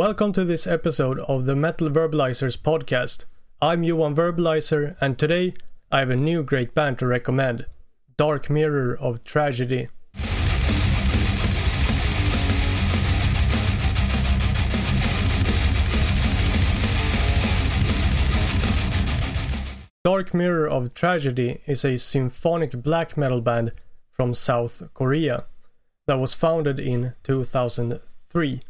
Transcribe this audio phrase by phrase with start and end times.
[0.00, 3.26] Welcome to this episode of the Metal Verbalizers podcast.
[3.60, 5.52] I'm Johan Verbalizer, and today
[5.92, 7.66] I have a new great band to recommend
[8.16, 9.88] Dark Mirror ov Tragedy.
[20.02, 23.72] Dark Mirror ov Tragedy is a symphonic black metal band
[24.10, 25.44] from South Korea
[26.06, 28.62] that was founded in 2003.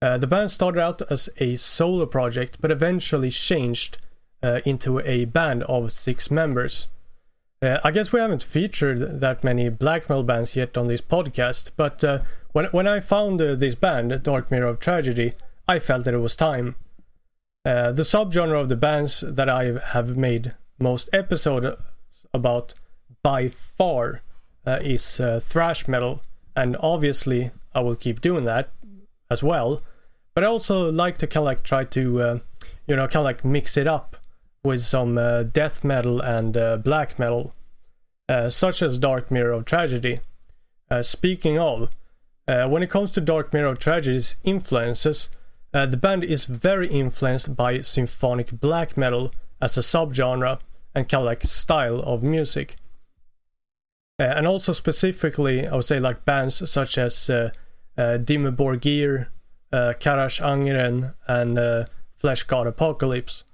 [0.00, 3.98] Uh, the band started out as a solo project but eventually changed
[4.42, 6.88] uh, into a band of six members.
[7.60, 11.72] Uh, I guess we haven't featured that many black metal bands yet on this podcast,
[11.76, 12.20] but uh,
[12.52, 15.32] when, when I found uh, this band, Dark Mirror ov Tragedy,
[15.66, 16.76] I felt that it was time.
[17.64, 21.76] Uh, the subgenre of the bands that I have made most episodes
[22.32, 22.74] about
[23.24, 24.22] by far
[24.64, 26.22] is thrash metal,
[26.54, 28.70] and obviously I will keep doing that
[29.28, 29.82] as well.
[30.38, 32.38] But I also like to like try to, uh,
[32.86, 34.16] you know, like mix it up
[34.62, 36.52] with some uh, death metal and
[36.84, 37.54] black metal,
[38.48, 40.20] such as Dark Mirror ov Tragedy.
[41.02, 41.90] speaking of,
[42.46, 45.28] when it comes to Dark Mirror ov Tragedy's influences,
[45.74, 50.60] uh, the band is very influenced by symphonic black metal as a subgenre
[50.94, 52.76] and kind of like style of music.
[54.20, 57.50] Uh, and also specifically, I would say like bands such as uh,
[57.96, 59.26] uh, Dimmu Borgir,
[59.72, 61.84] uh, Carach Angren, and uh,
[62.20, 63.44] Fleshgod Apocalypse.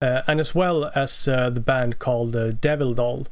[0.00, 3.26] Uh, and as well as uh, the band called uh, Devil Doll.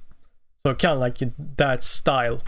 [0.62, 1.19] So kind of like
[1.56, 2.42] that style.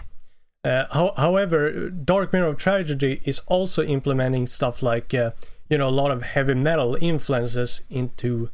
[0.63, 5.31] Uh, ho- however, Dark Mirror ov Tragedy is also implementing stuff like, uh,
[5.69, 8.49] you know, a lot of heavy metal influences into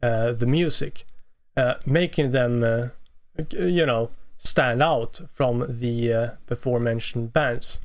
[0.00, 1.04] the music,
[1.84, 2.92] making them,
[3.50, 7.80] you know, stand out from the before mentioned bands.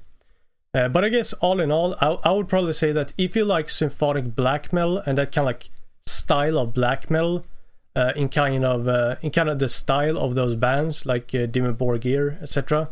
[0.73, 3.69] But I guess all in all, I-, I would probably say that if you like
[3.69, 5.69] symphonic black metal and that kind of like
[6.01, 7.45] style of black metal,
[8.15, 8.87] in kind of
[9.21, 12.89] in kind of the style of those bands like uh, Dimmu Borgir, etc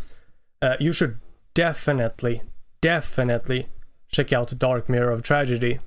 [0.61, 1.17] uh, you should
[1.53, 2.41] definitely,
[2.81, 3.67] definitely
[4.11, 5.79] check out Dark Mirror ov Tragedy.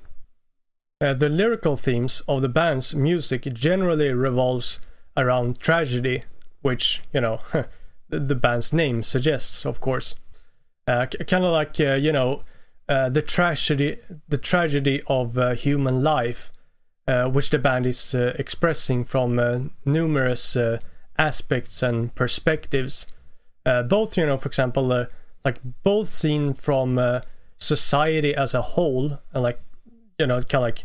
[1.01, 4.79] Uh, the lyrical themes of the band's music generally revolves
[5.17, 6.23] around tragedy,
[6.61, 7.39] which, you know,
[8.09, 10.15] the band's name suggests, of course.
[10.87, 12.43] Uh, kind of like, uh, you know,
[12.87, 13.97] uh, the tragedy,
[14.27, 16.51] the tragedy of human life,
[17.07, 20.55] which the band is expressing from numerous
[21.17, 23.07] aspects and perspectives.
[23.63, 25.07] Both, you know, for example,
[25.43, 27.21] like both seen from
[27.57, 29.59] society as a whole, and like,
[30.19, 30.83] you know, kind of like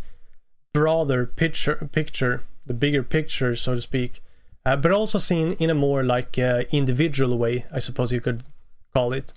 [0.73, 4.23] broader picture, picture, the bigger picture, so to speak,
[4.65, 8.45] uh, but also seen in a more like uh, individual way, I suppose you could
[8.95, 9.33] call it.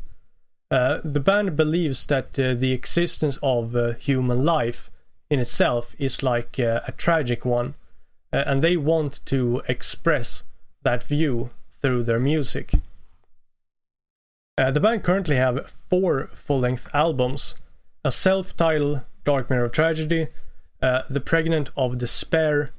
[0.72, 4.90] Uh, the band believes that the existence of human life
[5.30, 7.76] in itself is like a tragic one,
[8.32, 10.44] and they want to express
[10.82, 12.74] that view through their music.
[14.58, 17.56] Uh, the band currently have four full-length albums,
[18.06, 20.28] a self-titled Dark Mirror ov Tragedy,
[20.82, 22.72] uh, The Pregnant of Despair,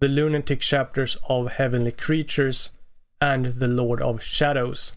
[0.00, 2.72] The Lunatic Chapters of Heavenly Creatures,
[3.20, 4.94] and The Lord of Shadows.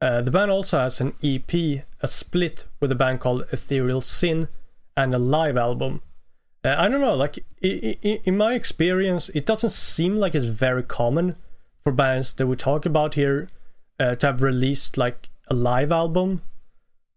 [0.00, 1.52] Uh, the band also has an EP,
[2.00, 4.48] a split with a band called Ethereal Sin,
[4.96, 6.02] and a live album.
[6.64, 11.36] Uh, I don't know, like in my experience, it doesn't seem like it's very common
[11.82, 13.48] for bands that we talk about here
[13.98, 16.42] uh, to have released like a live album.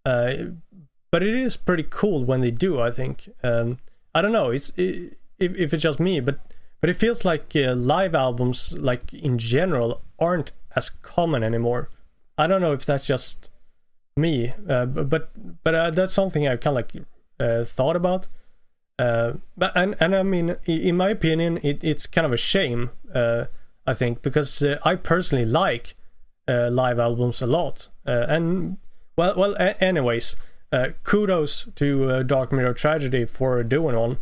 [0.05, 0.33] Uh,
[1.11, 2.79] but it is pretty cool when they do.
[2.79, 3.29] I think.
[3.43, 3.77] Um,
[4.15, 4.49] I don't know.
[4.49, 6.39] It's it, if if it's just me, but
[6.79, 11.89] but it feels like uh, live albums, like in general, aren't as common anymore.
[12.41, 13.51] I don't know if that's just
[14.17, 15.29] me, uh, but
[15.63, 16.91] but uh, that's something I kind of like
[17.39, 18.27] uh, thought about.
[18.97, 22.89] Uh, but and and I mean, in my opinion, it, it's kind of a shame.
[23.13, 23.45] Uh,
[23.85, 25.93] I think because I personally like
[26.47, 27.89] uh, live albums a lot.
[28.07, 28.77] Uh, and
[29.15, 29.55] well, well.
[29.59, 30.35] A- anyways,
[30.71, 34.17] uh, kudos to Dark Mirror Tragedy for doing one.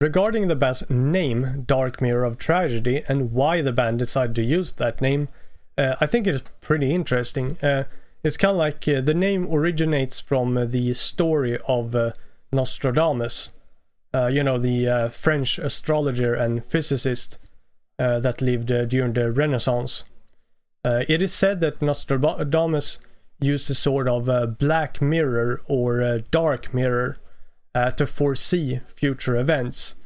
[0.00, 4.72] Regarding the band's name, Dark Mirror ov Tragedy, and why the band decided to use
[4.74, 5.28] that name,
[5.80, 7.56] uh, I think it's pretty interesting.
[7.62, 7.84] Uh,
[8.22, 11.96] it's kind of like uh, the name originates from the story of
[12.52, 13.48] Nostradamus,
[14.14, 17.38] you know, the French astrologer and physicist
[17.96, 20.04] that lived during the Renaissance.
[20.84, 22.98] Uh, it is said that Nostradamus
[23.40, 27.18] used a sort of a black mirror or a dark mirror
[27.74, 29.96] uh, to foresee future events.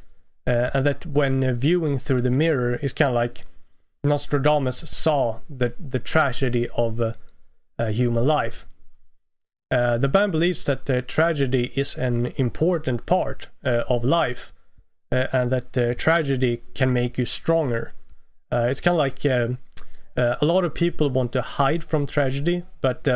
[0.46, 3.44] Uh, and that when viewing through the mirror is kind of like
[4.04, 7.12] Nostradamus saw the, the tragedy of uh,
[7.86, 8.66] human life.
[9.70, 14.52] Uh, the band believes that uh, tragedy is an important part uh, of life
[15.10, 17.92] uh, and that uh, tragedy can make you stronger.
[18.52, 23.08] Uh, it's kind of like a lot of people want to hide from tragedy, but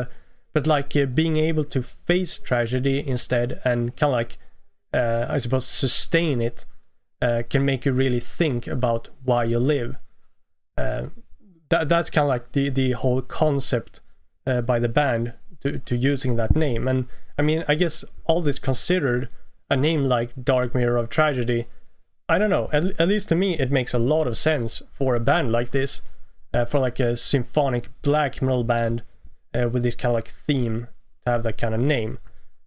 [0.54, 4.38] but like being able to face tragedy instead and kind of like
[4.92, 6.64] I suppose sustain it
[7.20, 9.96] can make you really think about why you live.
[11.70, 14.00] That that's kind of like the the whole concept
[14.44, 16.88] by the band to, to using that name.
[16.88, 19.28] And I mean, I guess all this considered,
[19.70, 21.66] a name like Dark Mirror ov Tragedy,
[22.28, 25.14] I don't know, at, at least to me, it makes a lot of sense for
[25.14, 26.02] a band like this,
[26.52, 29.02] uh, for like a symphonic black metal band
[29.54, 30.88] uh, with this kind of like theme
[31.24, 32.18] to have that kind of name.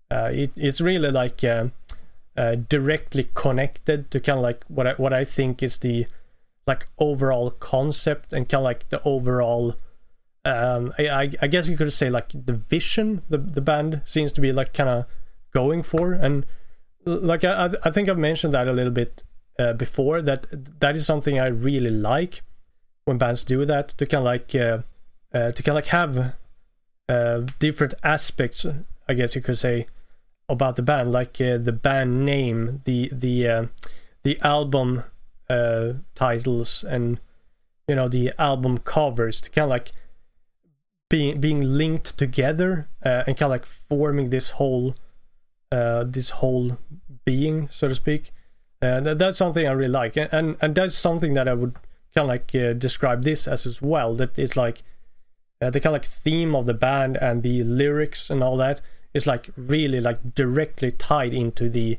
[0.10, 1.68] Uh, it, it's really like uh,
[2.36, 6.08] uh, directly connected to kind of like what I, what I think is the
[6.68, 9.76] like overall concept and kind of like the overall
[10.44, 14.42] um, I, I guess you could say like the vision the the band seems to
[14.42, 15.06] be like kind of
[15.54, 16.46] going for, and
[17.06, 19.24] like I I think I've mentioned that a little bit
[19.60, 20.48] uh, before that
[20.80, 22.42] that is something I really like
[23.06, 24.80] when bands do that to kind of like uh,
[25.32, 26.34] uh, to kind of like have
[27.08, 28.66] uh, different aspects
[29.08, 29.88] I guess you could say
[30.50, 31.12] about the band.
[31.12, 33.66] Like uh, the band name the the uh,
[34.24, 35.04] the album
[36.16, 37.20] titles and
[37.88, 39.92] you know the album covers to kind of like
[41.10, 44.96] being being linked together uh, and kind of like forming this whole
[45.72, 46.78] uh, this whole
[47.26, 48.32] being, so to speak.
[48.82, 51.76] Uh, that, that's something I really like, and and that's something that I would
[52.16, 54.16] kind of like uh, describe this as as well.
[54.16, 54.84] That is like
[55.62, 58.82] uh, the kind of like theme of the band and the lyrics and all that
[59.14, 61.98] is like really like directly tied into the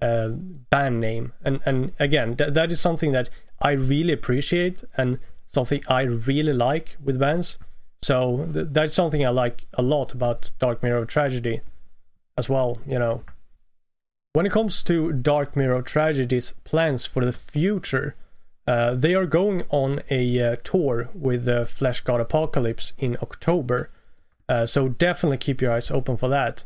[0.00, 3.30] uh, band name, and and again th- that is something that
[3.60, 7.58] I really appreciate and something I really like with bands.
[8.02, 11.60] So th- that's something I like a lot about Dark Mirror ov Tragedy
[12.36, 13.22] as well, you know.
[14.32, 18.14] When it comes to Dark Mirror ov Tragedy's plans for the future,
[18.66, 23.90] uh, they are going on a uh, tour with the Fleshgod Apocalypse in October.
[24.48, 26.64] Uh, so definitely keep your eyes open for that.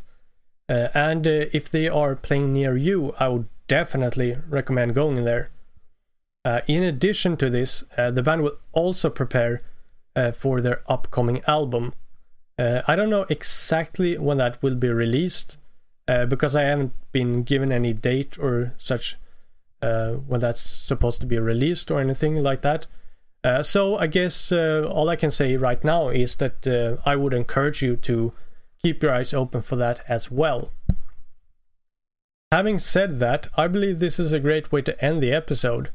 [0.67, 5.51] Uh, and uh, if they are playing near you, I would definitely recommend going there.
[6.43, 9.61] Uh, in addition to this, the band will also prepare
[10.15, 11.93] uh, for their upcoming album.
[12.57, 15.57] Uh, I don't know exactly when that will be released
[16.07, 19.17] uh, because I haven't been given any date or such
[19.81, 22.87] uh, when that's supposed to be released or anything like that.
[23.43, 27.33] Uh, so I guess uh, all I can say right now is that I would
[27.33, 28.33] encourage you to
[28.85, 30.71] keep your eyes open for that as well.
[32.51, 35.89] Having said that, I believe this is a great way to end the episode.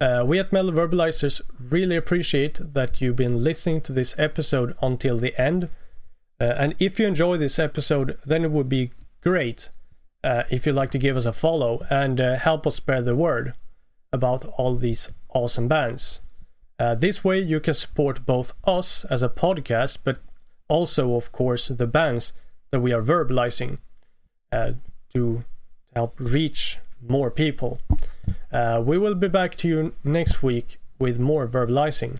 [0.00, 5.18] Uh, we at Metal Verbalizers really appreciate that you've been listening to this episode until
[5.18, 5.68] the end.
[6.40, 9.70] Uh, and if you enjoy this episode, then it would be great
[10.22, 13.16] uh, if you'd like to give us a follow and uh, help us spread the
[13.16, 13.54] word
[14.12, 16.20] about all these awesome bands.
[16.78, 20.20] Uh, this way, you can support both us as a podcast, but
[20.68, 22.32] also, of course, the bands
[22.70, 23.78] that we are verbalizing
[24.50, 24.72] uh,
[25.14, 25.44] to
[25.94, 27.80] help reach more people.
[28.50, 32.18] Uh, we will be back to you next week with more verbalizing.